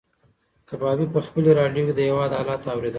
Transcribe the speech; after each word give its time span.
کبابي 0.69 1.05
په 1.13 1.19
خپلې 1.25 1.49
راډیو 1.59 1.83
کې 1.87 1.93
د 1.95 1.99
هېواد 2.07 2.31
حالات 2.37 2.61
اورېدل. 2.65 2.89